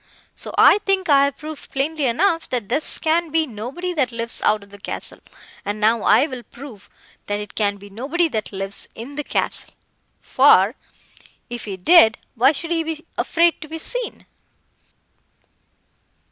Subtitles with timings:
[0.33, 4.41] So I think I have proved plainly enough, that this can be nobody that lives
[4.41, 5.19] out of the castle;
[5.63, 6.89] and now I will prove,
[7.27, 10.73] that it can be nobody that lives in the castle—for,
[11.51, 14.25] if he did—why should he be afraid to be seen?